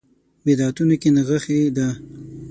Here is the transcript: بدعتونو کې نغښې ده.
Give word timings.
بدعتونو 0.45 0.95
کې 1.01 1.09
نغښې 1.15 1.59
ده. 1.75 1.87